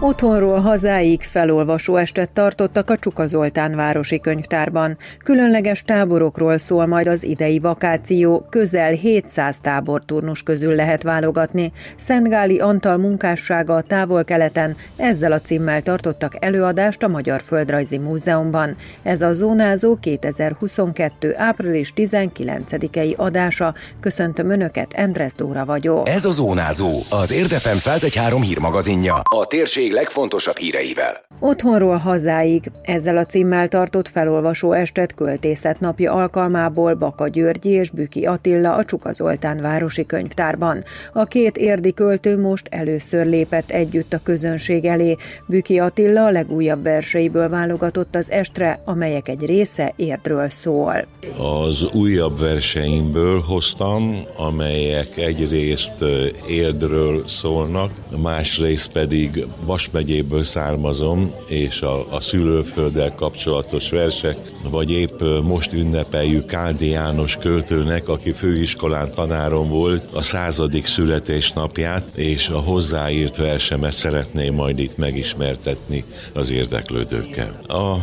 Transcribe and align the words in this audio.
Otthonról 0.00 0.60
hazáig 0.60 1.22
felolvasó 1.22 1.96
estet 1.96 2.30
tartottak 2.30 2.90
a 2.90 2.96
Csuka 2.96 3.26
Zoltán 3.26 3.76
városi 3.76 4.20
könyvtárban. 4.20 4.96
Különleges 5.24 5.82
táborokról 5.82 6.58
szól 6.58 6.86
majd 6.86 7.06
az 7.06 7.22
idei 7.22 7.58
vakáció, 7.58 8.46
közel 8.50 8.92
700 8.92 9.56
táborturnus 9.62 10.42
közül 10.42 10.74
lehet 10.74 11.02
válogatni. 11.02 11.72
Szentgáli 11.96 12.58
Antal 12.58 12.96
munkássága 12.96 13.74
a 13.74 13.82
távol-keleten 13.82 14.76
ezzel 14.96 15.32
a 15.32 15.40
címmel 15.40 15.82
tartottak 15.82 16.36
előadást 16.44 17.02
a 17.02 17.08
Magyar 17.08 17.42
Földrajzi 17.42 17.98
Múzeumban. 17.98 18.76
Ez 19.02 19.22
a 19.22 19.32
Zónázó 19.32 19.96
2022. 20.00 21.34
április 21.36 21.92
19-i 21.96 23.16
adása. 23.16 23.74
Köszöntöm 24.00 24.50
Önöket, 24.50 24.92
Endres 24.92 25.32
Dóra 25.32 25.64
vagyok. 25.64 26.08
Ez 26.08 26.24
a 26.24 26.30
Zónázó, 26.30 26.90
az 27.10 27.32
Érdefem 27.32 27.78
113 27.78 28.42
hírmagazinja. 28.42 29.22
A 29.36 29.46
térség 29.46 29.86
térség 29.88 29.92
legfontosabb 29.92 30.56
híreivel. 30.56 31.26
Otthonról 31.40 31.96
hazáig. 31.96 32.70
Ezzel 32.82 33.16
a 33.16 33.24
címmel 33.24 33.68
tartott 33.68 34.08
felolvasó 34.08 34.72
estet 34.72 35.14
költészet 35.14 35.80
napja 35.80 36.12
alkalmából 36.12 36.94
Baka 36.94 37.28
Györgyi 37.28 37.70
és 37.70 37.90
Büki 37.90 38.26
Attila 38.26 38.74
a 38.74 38.84
Csuka 38.84 39.12
Zoltán 39.12 39.60
városi 39.60 40.06
könyvtárban. 40.06 40.84
A 41.12 41.24
két 41.24 41.56
érdi 41.56 41.92
költő 41.92 42.40
most 42.40 42.66
először 42.70 43.26
lépett 43.26 43.70
együtt 43.70 44.12
a 44.12 44.20
közönség 44.22 44.84
elé. 44.84 45.16
Büki 45.46 45.78
Attila 45.78 46.24
a 46.24 46.30
legújabb 46.30 46.82
verseiből 46.82 47.48
válogatott 47.48 48.14
az 48.14 48.30
estre, 48.30 48.80
amelyek 48.84 49.28
egy 49.28 49.46
része 49.46 49.92
érdről 49.96 50.48
szól. 50.48 51.06
Az 51.38 51.82
újabb 51.92 52.40
verseimből 52.40 53.40
hoztam, 53.40 54.18
amelyek 54.36 55.16
egyrészt 55.16 56.04
érdről 56.48 57.22
szólnak, 57.26 57.90
másrészt 58.22 58.92
pedig 58.92 59.44
Vas 59.78 59.90
megyéből 59.90 60.44
származom, 60.44 61.34
és 61.48 61.80
a, 61.80 62.14
a 62.14 62.20
szülőfölddel 62.20 63.14
kapcsolatos 63.14 63.90
versek, 63.90 64.36
vagy 64.70 64.90
épp 64.90 65.20
most 65.42 65.72
ünnepeljük 65.72 66.46
Káldi 66.46 66.88
János 66.88 67.36
költőnek, 67.36 68.08
aki 68.08 68.32
főiskolán 68.32 69.10
tanárom 69.10 69.68
volt, 69.68 70.08
a 70.12 70.22
századik 70.22 70.86
születésnapját, 70.86 72.08
és 72.14 72.48
a 72.48 72.58
hozzáírt 72.58 73.36
versemet 73.36 73.92
szeretném 73.92 74.54
majd 74.54 74.78
itt 74.78 74.96
megismertetni 74.96 76.04
az 76.34 76.50
érdeklődőkkel. 76.50 77.58
A 77.62 77.96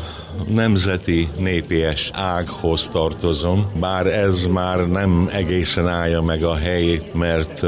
nemzeti 0.47 1.29
népies 1.37 2.09
ághoz 2.13 2.89
tartozom, 2.89 3.71
bár 3.79 4.07
ez 4.07 4.45
már 4.45 4.87
nem 4.87 5.29
egészen 5.31 5.87
állja 5.87 6.21
meg 6.21 6.43
a 6.43 6.55
helyét, 6.55 7.13
mert 7.13 7.61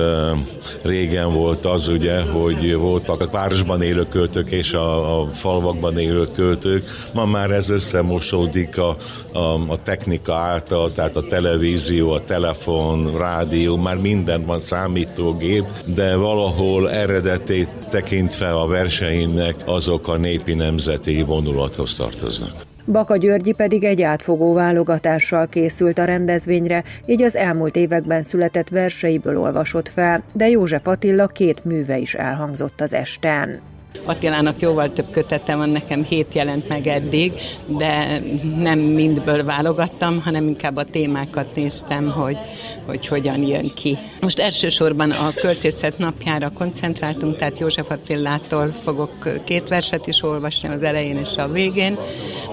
régen 0.82 1.34
volt 1.34 1.66
az 1.66 1.88
ugye, 1.88 2.22
hogy 2.22 2.76
voltak 2.76 3.22
a 3.22 3.30
városban 3.32 3.82
élő 3.82 3.97
költők 4.06 4.52
és 4.52 4.74
a, 4.74 5.20
a 5.22 5.28
falvakban 5.28 5.98
élő 5.98 6.28
költők, 6.34 6.84
ma 7.14 7.26
már 7.26 7.52
ez 7.52 7.70
összemosódik 7.70 8.78
a, 8.78 8.98
a, 9.32 9.54
a 9.68 9.82
technika 9.84 10.34
által, 10.34 10.92
tehát 10.92 11.16
a 11.16 11.22
televízió, 11.22 12.12
a 12.12 12.24
telefon, 12.24 13.18
rádió, 13.18 13.78
már 13.78 13.98
minden 13.98 14.46
van 14.46 14.60
számítógép, 14.60 15.66
de 15.86 16.16
valahol 16.16 16.92
eredetét 16.92 17.70
tekintve 17.90 18.50
a 18.50 18.68
verseimnek 18.68 19.56
azok 19.66 20.08
a 20.08 20.18
népi 20.18 20.54
nemzeti 20.54 21.24
vonulathoz 21.24 21.96
tartoznak. 21.96 22.66
Baka 22.92 23.18
Györgyi 23.18 23.52
pedig 23.52 23.84
egy 23.84 24.02
átfogó 24.02 24.54
válogatással 24.54 25.48
készült 25.48 25.98
a 25.98 26.06
rendezvényre, 26.06 26.84
így 27.06 27.22
az 27.22 27.36
elmúlt 27.36 27.76
években 27.76 28.22
született 28.22 28.70
verseiből 28.70 29.40
olvasott 29.40 29.90
fel, 29.90 30.24
de 30.34 30.50
József 30.50 30.88
Attila 30.88 31.28
két 31.28 31.66
műve 31.66 31.98
is 31.98 32.14
elhangzott 32.14 32.82
az 32.82 32.94
esten. 32.94 33.62
Attilának 34.06 34.60
jóval 34.60 34.92
több 34.92 35.10
kötete 35.12 35.56
van, 35.56 35.70
nekem 35.70 36.04
hét 36.04 36.34
jelent 36.34 36.68
meg 36.68 36.88
eddig, 36.88 37.34
de 37.66 38.22
nem 38.58 38.80
mindből 38.80 39.44
válogattam, 39.44 40.22
hanem 40.22 40.48
inkább 40.48 40.76
a 40.76 40.84
témákat 40.84 41.56
néztem, 41.56 42.12
hogy, 42.12 42.38
hogy 42.86 43.08
hogyan 43.08 43.44
jön 43.44 43.72
ki. 43.74 43.98
Most 44.22 44.40
elsősorban 44.40 45.12
a 45.12 45.34
költészet 45.34 45.98
napjára 45.98 46.52
koncentráltunk, 46.54 47.38
tehát 47.38 47.60
József 47.60 47.90
Attilától 47.90 48.72
fogok 48.84 49.44
két 49.44 49.68
verset 49.68 50.08
is 50.08 50.24
olvasni 50.24 50.70
az 50.70 50.84
elején 50.84 51.18
és 51.18 51.36
a 51.36 51.48
végén, 51.48 51.98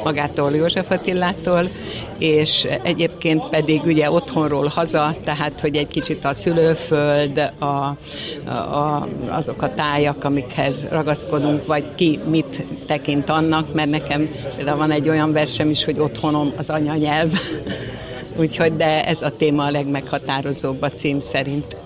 magától 0.04 0.54
József 0.54 0.90
Attilától, 0.90 1.68
és 2.18 2.66
egyébként 2.82 3.48
pedig 3.48 3.82
ugye 3.84 4.10
otthonról 4.10 4.66
haza, 4.66 5.14
tehát 5.24 5.60
hogy 5.60 5.76
egy 5.76 5.86
kicsit 5.86 6.24
a 6.24 6.34
szülőföld, 6.34 7.52
a, 7.58 7.64
a, 7.64 9.08
azok 9.28 9.62
a 9.62 9.74
tájak, 9.74 10.24
amikhez 10.24 10.88
ragaszkodunk, 10.90 11.33
vagy 11.66 11.94
ki 11.94 12.18
mit 12.28 12.64
tekint 12.86 13.30
annak, 13.30 13.74
mert 13.74 13.90
nekem 13.90 14.28
például 14.56 14.78
van 14.78 14.90
egy 14.90 15.08
olyan 15.08 15.32
versem 15.32 15.70
is, 15.70 15.84
hogy 15.84 15.98
otthonom 15.98 16.52
az 16.56 16.70
anyanyelv, 16.70 17.32
úgyhogy 18.40 18.76
de 18.76 19.06
ez 19.06 19.22
a 19.22 19.30
téma 19.30 19.64
a 19.64 19.70
legmeghatározóbb 19.70 20.82
a 20.82 20.90
cím 20.90 21.20
szerint. 21.20 21.76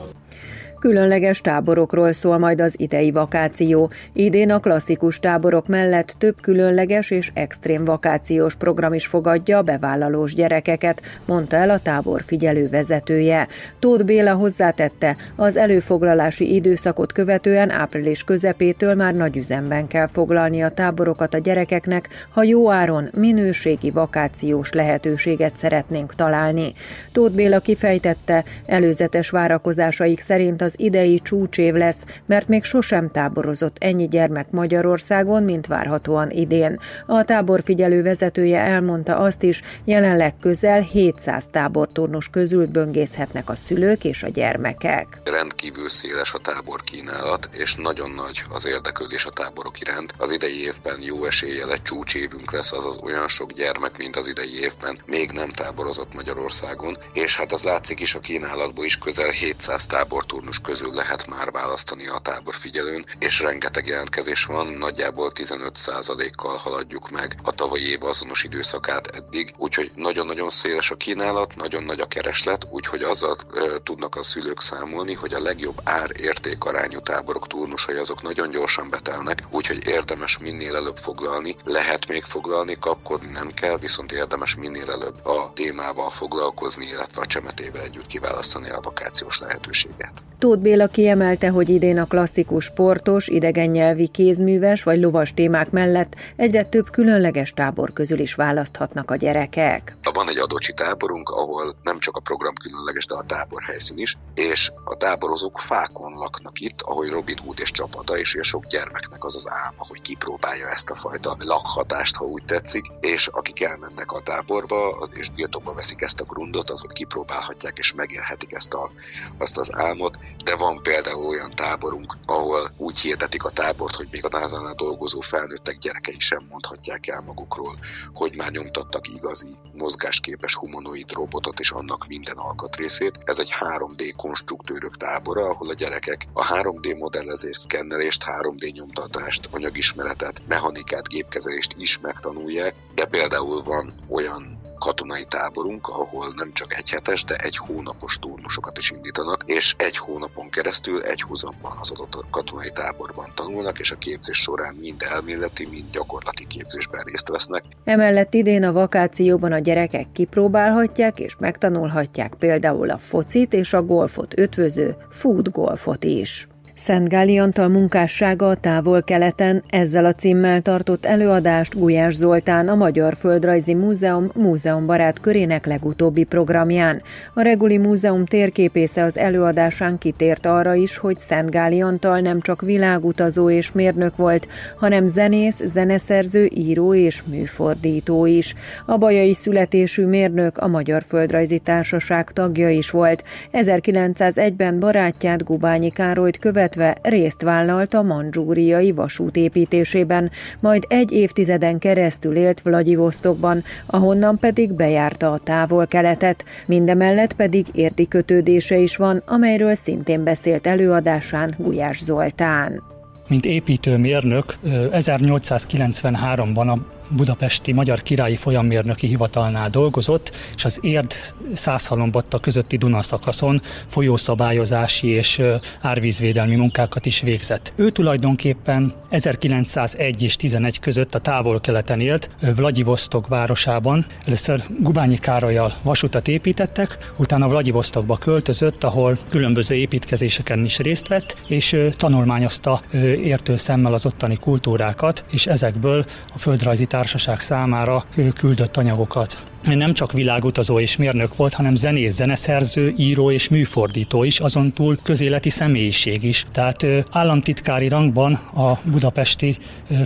Különleges 0.81 1.41
táborokról 1.41 2.13
szól 2.13 2.39
majd 2.39 2.61
az 2.61 2.75
idei 2.77 3.11
vakáció. 3.11 3.91
Idén 4.13 4.51
a 4.51 4.61
klasszikus 4.61 5.21
táborok 5.21 5.67
mellett 5.67 6.15
több 6.19 6.41
különleges 6.41 7.11
és 7.11 7.31
extrém 7.35 7.85
vakációs 7.85 8.55
program 8.55 8.93
is 8.93 9.07
fogadja 9.07 9.59
a 9.59 9.63
bevállalós 9.63 10.35
gyerekeket, 10.35 11.03
mondta 11.25 11.57
el 11.57 11.71
a 11.71 11.79
tábor 11.79 12.23
figyelő 12.23 12.69
vezetője. 12.69 13.49
Tóth 13.79 14.05
Béla 14.05 14.35
hozzátette, 14.35 15.17
az 15.37 15.57
előfoglalási 15.57 16.55
időszakot 16.55 17.13
követően 17.13 17.71
április 17.71 18.25
közepétől 18.25 18.95
már 18.95 19.15
nagy 19.15 19.37
üzemben 19.37 19.87
kell 19.87 20.07
foglalni 20.07 20.63
a 20.63 20.71
táborokat 20.71 21.35
a 21.35 21.39
gyerekeknek, 21.39 22.09
ha 22.31 22.43
jó 22.43 22.71
áron 22.71 23.09
minőségi 23.15 23.91
vakációs 23.91 24.73
lehetőséget 24.73 25.57
szeretnénk 25.57 26.15
találni. 26.15 26.73
Tóth 27.13 27.35
Béla 27.35 27.59
kifejtette, 27.59 28.45
előzetes 28.67 29.31
várakozásaik 29.31 30.21
szerint 30.21 30.63
az 30.69 30.75
idei 30.77 31.21
csúcsév 31.21 31.75
lesz, 31.75 32.05
mert 32.27 32.49
még 32.49 32.65
sosem 32.65 33.11
táborozott 33.11 33.77
ennyi 33.79 34.09
gyermek 34.09 34.51
Magyarországon, 34.51 35.43
mint 35.43 35.67
várhatóan 35.67 36.31
idén. 36.31 36.81
A 37.07 37.25
táborfigyelő 37.25 38.03
vezetője 38.03 38.61
elmondta 38.61 39.17
azt 39.17 39.43
is, 39.43 39.63
jelenleg 39.85 40.35
közel 40.41 40.81
700 40.81 41.47
táborturnus 41.51 42.29
közül 42.29 42.67
böngészhetnek 42.67 43.51
a 43.51 43.57
szülők 43.57 44.05
és 44.05 44.23
a 44.23 44.29
gyermekek. 44.29 45.21
Rendkívül 45.25 45.89
széles 45.89 46.33
a 46.33 46.39
tábor 46.39 46.81
kínálat, 46.81 47.49
és 47.53 47.75
nagyon 47.75 48.11
nagy 48.11 48.45
az 48.49 48.67
érdeklődés 48.67 49.25
a 49.25 49.31
táborok 49.31 49.81
iránt. 49.81 50.15
Az 50.19 50.31
idei 50.31 50.63
évben 50.63 50.99
jó 51.01 51.25
eséllyel 51.25 51.73
egy 51.73 51.83
csúcsévünk 51.83 52.53
lesz, 52.53 52.73
azaz 52.73 53.01
olyan 53.03 53.29
sok 53.29 53.53
gyermek, 53.53 53.99
mint 53.99 54.17
az 54.17 54.29
idei 54.29 54.61
évben 54.61 54.99
még 55.07 55.31
nem 55.31 55.49
táborozott 55.49 56.15
Magyarországon, 56.15 56.99
és 57.13 57.37
hát 57.37 57.53
az 57.53 57.63
látszik 57.63 58.01
is 58.01 58.15
a 58.15 58.19
kínálatból 58.19 58.85
is 58.85 58.99
közel 58.99 59.31
700 59.31 59.87
táborturnus 59.87 60.58
közül 60.61 60.95
lehet 60.95 61.27
már 61.27 61.51
választani 61.51 62.07
a 62.09 62.19
tábor 62.19 62.55
figyelőn, 62.55 63.05
és 63.19 63.41
rengeteg 63.41 63.87
jelentkezés 63.87 64.45
van, 64.45 64.67
nagyjából 64.67 65.33
15%-kal 65.35 66.57
haladjuk 66.57 67.11
meg 67.11 67.39
a 67.43 67.53
tavalyi 67.53 67.91
év 67.91 68.03
azonos 68.03 68.45
időszakát 68.45 69.07
eddig, 69.07 69.55
úgyhogy 69.57 69.93
nagyon-nagyon 69.95 70.49
széles 70.49 70.91
a 70.91 70.97
kínálat, 70.97 71.57
nagyon 71.57 71.83
nagy 71.83 72.01
a 72.01 72.07
kereslet, 72.07 72.67
úgyhogy 72.71 73.03
azzal 73.03 73.37
e, 73.55 73.61
tudnak 73.83 74.17
a 74.17 74.23
szülők 74.23 74.61
számolni, 74.61 75.15
hogy 75.15 75.35
a 75.35 75.43
legjobb 75.43 75.81
ár-érték 75.85 76.65
arányú 76.65 76.99
táborok 77.01 77.47
turnusai 77.47 77.97
azok 77.97 78.23
nagyon 78.23 78.51
gyorsan 78.51 78.91
betelnek, 78.91 79.43
úgyhogy 79.51 79.87
érdemes 79.87 80.39
minél 80.39 80.77
előbb 80.77 80.97
foglalni, 80.97 81.57
lehet 81.65 82.07
még 82.09 82.23
foglalni, 82.23 82.77
kapkodni 82.81 83.31
nem 83.33 83.55
kell, 83.55 83.79
viszont 83.79 84.13
érdemes 84.13 84.55
minél 84.55 84.91
előbb 84.91 85.25
a 85.25 85.53
témával 85.55 86.11
foglalkozni, 86.11 86.87
illetve 86.87 87.21
a 87.21 87.27
csemetével 87.27 87.83
együtt 87.83 88.07
kiválasztani 88.07 88.71
a 88.71 88.81
vakációs 88.81 89.39
lehetőséget. 89.39 90.25
Tóth 90.49 90.63
Béla 90.63 90.87
kiemelte, 90.87 91.49
hogy 91.49 91.69
idén 91.69 91.99
a 91.99 92.05
klasszikus 92.05 92.65
sportos, 92.65 93.29
idegen 93.29 93.71
nyelvi 93.71 94.09
kézműves 94.09 94.83
vagy 94.83 95.01
lovas 95.01 95.35
témák 95.35 95.71
mellett 95.71 96.15
egyre 96.37 96.65
több 96.65 96.91
különleges 96.91 97.53
tábor 97.53 97.93
közül 97.93 98.19
is 98.19 98.35
választhatnak 98.35 99.11
a 99.11 99.17
gyerekek. 99.17 99.97
Van 100.13 100.29
egy 100.29 100.39
adocsi 100.39 100.73
táborunk, 100.73 101.29
ahol 101.29 101.77
nem 101.83 101.99
csak 101.99 102.17
a 102.17 102.21
program 102.21 102.55
különleges, 102.63 103.07
de 103.07 103.15
a 103.15 103.23
tábor 103.23 103.63
helyszín 103.63 103.99
is, 103.99 104.17
és 104.35 104.73
a 104.85 104.95
táborozók 104.95 105.59
fákon 105.59 106.13
laknak 106.13 106.61
itt, 106.61 106.81
ahogy 106.83 107.09
Robin 107.09 107.39
Hood 107.45 107.59
és 107.61 107.71
csapata, 107.71 108.19
és 108.19 108.37
sok 108.41 108.67
gyermeknek 108.67 109.25
az 109.25 109.35
az 109.35 109.49
álma, 109.51 109.87
hogy 109.89 110.01
kipróbálja 110.01 110.69
ezt 110.69 110.91
a 110.91 110.95
fajta 110.95 111.37
lakhatást, 111.47 112.17
ha 112.17 112.25
úgy 112.25 112.45
tetszik, 112.45 112.85
és 113.01 113.27
akik 113.27 113.63
elmennek 113.63 114.13
a 114.13 114.21
táborba, 114.21 115.09
és 115.15 115.31
birtokba 115.31 115.75
veszik 115.75 116.01
ezt 116.01 116.21
a 116.21 116.25
grundot, 116.25 116.71
azok 116.71 116.93
kipróbálhatják 116.93 117.79
és 117.79 117.93
megélhetik 117.93 118.53
ezt 118.53 118.73
a, 118.73 118.91
azt 119.39 119.59
az 119.59 119.71
álmot, 119.75 120.19
de 120.45 120.57
van 120.57 120.83
például 120.83 121.27
olyan 121.27 121.55
táborunk, 121.55 122.15
ahol 122.23 122.71
úgy 122.77 122.99
hirdetik 122.99 123.45
a 123.45 123.51
tábort, 123.51 123.95
hogy 123.95 124.09
még 124.11 124.25
a 124.25 124.39
nasa 124.39 124.75
dolgozó 124.75 125.21
felnőttek 125.21 125.79
gyerekei 125.79 126.19
sem 126.19 126.47
mondhatják 126.51 127.07
el 127.07 127.23
magukról, 127.27 127.79
hogy 128.15 128.37
már 128.37 128.51
nyomtattak 128.51 129.09
igazi, 129.09 129.57
mozgásképes 129.73 130.55
humanoid 130.55 131.13
robotot 131.13 131.61
és 131.61 131.71
annak 131.71 132.07
minden 132.07 132.37
alkatrészét. 132.37 133.19
Ez 133.25 133.39
egy 133.39 133.53
3D 133.61 134.13
konstruktőrök 134.17 134.97
tábora, 134.97 135.49
ahol 135.49 135.69
a 135.69 135.75
gyerekek 135.75 136.27
a 136.33 136.47
3D 136.47 136.99
modellezést, 136.99 137.61
szkennelést, 137.61 138.25
3D 138.27 138.73
nyomtatást, 138.73 139.49
anyagismeretet, 139.51 140.43
mechanikát, 140.49 141.09
gépkezelést 141.09 141.75
is 141.77 141.99
megtanulják, 141.99 142.75
de 142.95 143.05
például 143.05 143.63
van 143.63 143.95
olyan 144.09 144.58
katonai 144.79 145.25
táborunk, 145.25 145.89
ahol 145.89 146.33
nem 146.37 146.53
csak 146.53 146.75
egy 146.75 146.91
hetes, 146.91 147.25
de 147.25 147.37
egy 147.37 147.57
hónapos 147.57 148.19
turnusokat 148.19 148.79
is 148.79 148.91
indítanak, 148.91 149.43
és 149.47 149.75
egy 149.79 149.97
hónapon 149.97 150.51
keresztül 150.51 151.03
egy 151.03 151.23
húzamban 151.23 151.77
az 151.81 151.91
adott 151.91 152.25
katonai 152.31 152.71
táborban 152.71 153.33
tanulnak, 153.35 153.79
és 153.79 153.91
a 153.91 153.97
képzés 153.97 154.39
során 154.39 154.75
mind 154.75 155.03
elméleti, 155.13 155.67
mind 155.67 155.91
gyakorlati 155.93 156.47
képzésben 156.47 157.03
részt 157.03 157.29
vesznek. 157.29 157.65
Emellett 157.85 158.35
idén 158.35 158.65
a 158.65 158.73
vakációban 158.73 159.53
a 159.53 159.59
gyerekek 159.59 160.13
kipróbálhatják 160.13 161.21
és 161.21 161.37
megtanulhatják 161.39 162.35
például 162.35 162.91
a 162.91 162.99
focit 162.99 163.53
és 163.53 163.73
a 163.73 163.83
golfot 163.83 164.39
ötvöző 164.39 164.97
food 165.11 165.49
golfot 165.49 166.05
is. 166.05 166.47
Szent 166.79 167.09
Gáli 167.09 167.41
munkássága 167.57 168.49
a 168.49 168.55
távol-keleten 168.55 169.63
ezzel 169.71 170.05
a 170.05 170.13
címmel 170.13 170.61
tartott 170.61 171.07
előadást 171.07 171.79
Gulyás 171.79 172.15
Zoltán 172.15 172.69
a 172.69 172.75
Magyar 172.75 173.17
Földrajzi 173.17 173.75
Múzeum 173.75 174.31
múzeumbarát 174.35 175.21
körének 175.21 175.67
legutóbbi 175.67 176.25
programján. 176.25 177.03
A 177.35 177.41
Reguli 177.41 177.77
Múzeum 177.77 178.25
térképésze 178.25 179.03
az 179.05 179.17
előadásán 179.17 179.99
kitért 179.99 180.47
arra 180.47 180.75
is, 180.75 180.97
hogy 180.97 181.19
Szent 181.19 181.51
Gáli 181.51 181.85
nem 182.01 182.41
csak 182.41 182.61
világutazó 182.61 183.51
és 183.51 183.73
mérnök 183.73 184.17
volt, 184.17 184.49
hanem 184.77 185.07
zenész, 185.07 185.61
zeneszerző, 185.65 186.49
író 186.55 186.95
és 186.95 187.23
műfordító 187.23 188.27
is. 188.27 188.55
A 188.87 188.97
bajai 188.97 189.35
születésű 189.35 190.07
mérnök 190.07 190.59
a 190.59 190.69
Magyar 190.69 191.03
Földrajzi 191.09 191.59
Társaság 191.59 192.31
tagja 192.31 192.71
is 192.71 192.91
volt. 192.91 193.25
1901-ben 193.53 194.81
barátját 194.81 195.45
Gubányi 195.45 195.91
Károlyt 195.91 196.39
követ 196.39 196.68
illetve 196.77 197.11
részt 197.11 197.43
vállalt 197.43 197.95
a 197.95 198.03
mandzsúriai 198.03 198.93
vasút 198.93 199.37
építésében, 199.37 200.31
majd 200.61 200.85
egy 200.89 201.13
évtizeden 201.13 201.79
keresztül 201.79 202.37
élt 202.37 202.63
Vladivostokban, 202.63 203.65
ahonnan 203.87 204.39
pedig 204.39 204.73
bejárta 204.73 205.33
a 205.33 205.39
távol-keletet, 205.39 206.45
mindemellett 206.67 207.33
pedig 207.33 207.67
érdi 207.73 208.09
kötődése 208.09 208.77
is 208.77 208.97
van, 208.97 209.23
amelyről 209.27 209.75
szintén 209.75 210.25
beszélt 210.25 210.67
előadásán 210.67 211.55
Gulyás 211.59 212.03
Zoltán. 212.03 212.83
Mint 213.29 213.45
építőmérnök 213.45 214.55
1893-ban 214.65 216.73
a 216.73 216.79
budapesti 217.11 217.73
Magyar 217.73 218.03
Királyi 218.03 218.37
Folyammérnöki 218.37 219.07
Hivatalnál 219.07 219.71
dolgozott, 219.71 220.37
és 220.55 220.65
az 220.65 220.79
Érd 220.83 221.15
Százhalombatta 221.55 222.39
közötti 222.39 222.77
Dunaszakaszon 222.77 223.61
folyószabályozási 223.87 225.07
és 225.07 225.43
árvízvédelmi 225.81 226.57
munkákat 226.57 227.07
is 227.07 227.21
végzett. 227.21 227.73
Ő 227.77 227.91
tulajdonképpen 227.91 228.95
1901 229.09 230.23
és 230.23 230.37
11 230.37 230.81
között 230.81 231.15
a 231.15 231.19
távol-keleten 231.19 232.01
élt, 232.01 232.31
Vladivostok 232.57 233.27
városában. 233.29 234.07
Először 234.25 234.63
Gubányi 234.81 235.17
Károlyal 235.17 235.75
vasutat 235.83 236.29
építettek, 236.29 237.13
utána 237.17 237.49
Vladivostokba 237.49 238.17
költözött, 238.17 238.85
ahol 238.85 239.19
különböző 239.29 239.75
építkezéseken 239.75 240.65
is 240.65 240.79
részt 240.79 241.09
vett, 241.09 241.37
és 241.47 241.77
tanulmányozta 241.97 242.83
értő 243.23 243.57
szemmel 243.57 243.93
az 243.93 244.07
ottani 244.07 244.37
kultúrákat, 244.37 245.25
és 245.31 245.47
ezekből 245.47 246.05
a 246.35 246.39
földrajzi 246.39 246.87
társaság 246.99 247.41
számára 247.41 248.05
küldött 248.35 248.77
anyagokat 248.77 249.48
nem 249.63 249.95
csak 249.95 250.13
világutazó 250.13 250.79
és 250.79 250.97
mérnök 250.97 251.37
volt, 251.37 251.55
hanem 251.55 251.75
zenész, 251.75 252.15
zeneszerző, 252.15 252.93
író 252.97 253.31
és 253.31 253.49
műfordító 253.49 254.25
is, 254.25 254.41
azon 254.41 254.73
túl 254.73 254.97
közéleti 255.03 255.51
személyiség 255.51 256.25
is. 256.25 256.45
Tehát 256.53 256.87
államtitkári 257.11 257.89
rangban 257.89 258.33
a 258.55 258.81
budapesti 258.91 259.57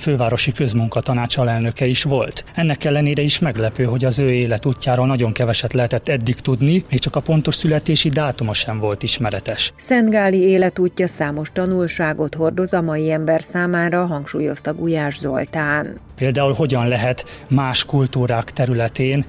fővárosi 0.00 0.52
közmunkatanács 0.52 1.37
alelnöke 1.37 1.87
is 1.87 2.02
volt. 2.02 2.44
Ennek 2.54 2.84
ellenére 2.84 3.22
is 3.22 3.38
meglepő, 3.38 3.84
hogy 3.84 4.04
az 4.04 4.19
ő 4.19 4.32
életútjáról 4.32 5.06
nagyon 5.06 5.32
keveset 5.32 5.72
lehetett 5.72 6.08
eddig 6.08 6.34
tudni, 6.34 6.84
még 6.90 6.99
csak 6.99 7.16
a 7.16 7.20
pontos 7.20 7.54
születési 7.54 8.08
dátuma 8.08 8.54
sem 8.54 8.78
volt 8.78 9.02
ismeretes. 9.02 9.72
Szentgáli 9.76 10.40
életútja 10.40 11.06
számos 11.06 11.50
tanulságot 11.52 12.34
hordoz 12.34 12.72
a 12.72 12.82
mai 12.82 13.10
ember 13.10 13.43
számára, 13.43 14.06
hangsúlyozta 14.06 14.75
Gulyás 14.75 15.19
Zoltán. 15.19 16.00
Például 16.16 16.52
hogyan 16.52 16.88
lehet 16.88 17.44
más 17.49 17.84
kultúrák 17.84 18.50
területén 18.50 19.25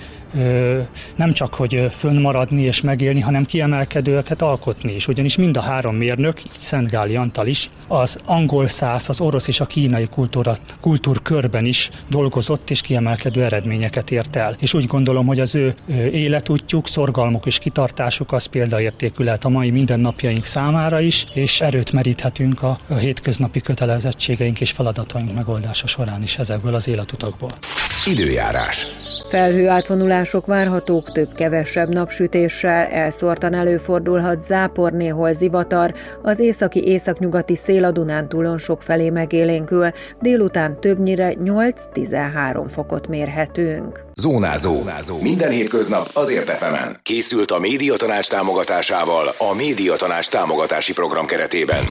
nem 1.16 1.34
csak, 1.34 1.54
hogy 1.54 1.88
fönnmaradni 1.92 2.62
és 2.62 2.82
megélni, 2.82 3.20
hanem 3.20 3.46
kiemelkedőeket 3.46 4.42
alkotni 4.42 4.94
is. 4.94 5.08
Ugyanis 5.08 5.36
mind 5.36 5.58
a 5.58 5.62
három 5.62 5.96
mérnök, 5.96 6.44
így 6.44 6.60
Szent 6.60 6.90
Gáli 6.90 7.16
Antal 7.16 7.48
is, 7.48 7.70
az 7.88 8.18
angol 8.26 8.68
száz, 8.68 9.10
az 9.10 9.22
orosz 9.22 9.48
és 9.48 9.60
a 9.60 9.66
kínai 9.66 10.08
kultúra, 10.08 10.56
kultúrkörben 10.80 11.66
is 11.66 11.90
dolgozott 12.10 12.70
és 12.70 12.82
kiemelkedő 12.82 13.44
eredményeket 13.44 14.12
ért 14.12 14.36
el. 14.36 14.56
És 14.60 14.74
úgy 14.74 14.86
gondolom, 14.86 15.26
hogy 15.26 15.40
az 15.40 15.56
ő 15.56 15.76
életútjuk, 16.12 16.88
szorgalmuk 16.88 17.46
és 17.46 17.60
kitartásuk 17.60 18.32
az 18.32 18.46
példaértékű 18.46 19.24
lehet 19.24 19.46
a 19.46 19.50
mai 19.50 19.70
mindennapjaink 19.70 20.46
számára 20.46 21.00
is, 21.00 21.26
és 21.34 21.62
erőt 21.62 21.92
meríthetünk 21.92 22.64
a, 22.64 22.80
a 22.88 22.94
hétköznapi 22.94 23.62
kötelezettségeink 23.62 24.62
és 24.62 24.72
feladataink 24.72 25.34
megoldása 25.34 25.88
során 25.88 26.24
is 26.24 26.38
ezekből 26.38 26.76
az 26.76 26.88
életutakból. 26.88 27.52
Időjárás. 28.06 28.86
Felhő 29.30 29.70
átvonulások 30.04 30.46
várhatók 30.46 31.12
több-kevesebb 31.12 31.94
napsütéssel, 31.94 32.86
elszórtan 32.86 33.54
előfordulhat 33.54 34.44
zápor, 34.44 34.92
néhol 34.92 35.34
zivatar, 35.34 35.94
az 36.22 36.40
északi 36.40 36.84
északnyugati 36.88 37.56
szél 37.56 37.84
a 37.84 37.92
Dunántúlon 37.92 38.58
sok 38.58 38.82
felé 38.82 39.10
megélénkül, 39.10 39.90
délután 40.22 40.80
többnyire 40.80 41.34
8-13 41.44 42.66
fokot 42.68 43.08
mérhetünk. 43.08 44.04
Zónázó. 44.16 44.76
Zónázó. 44.76 45.22
Minden 45.22 45.52
hétköznap 45.52 46.10
azért 46.14 46.50
efemen. 46.50 47.00
Készült 47.04 47.52
a 47.52 47.60
médiatanács 47.60 48.30
támogatásával 48.30 49.34
a 49.38 49.54
médiatanács 49.54 50.30
támogatási 50.30 50.94
program 50.94 51.26
keretében. 51.26 51.82